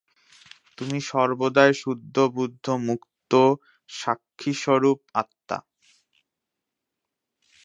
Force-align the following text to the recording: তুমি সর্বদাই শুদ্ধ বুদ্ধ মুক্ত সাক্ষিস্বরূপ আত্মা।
তুমি 0.77 0.97
সর্বদাই 1.09 1.71
শুদ্ধ 1.81 2.15
বুদ্ধ 2.35 2.65
মুক্ত 2.87 3.31
সাক্ষিস্বরূপ 3.89 4.99
আত্মা। 5.13 5.57